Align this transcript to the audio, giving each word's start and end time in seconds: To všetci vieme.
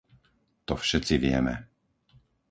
To 0.67 0.73
všetci 0.83 1.15
vieme. 1.25 1.55